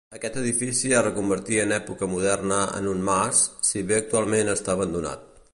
Aquest 0.17 0.37
edifici 0.43 0.93
es 0.99 1.03
reconvertí 1.07 1.59
en 1.65 1.75
època 1.77 2.09
moderna 2.15 2.59
en 2.81 2.91
un 2.95 3.07
mas, 3.13 3.45
si 3.71 3.87
bé 3.93 4.03
actualment 4.03 4.55
està 4.59 4.79
abandonat. 4.79 5.33